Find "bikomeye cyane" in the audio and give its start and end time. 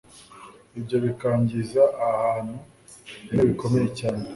3.49-4.25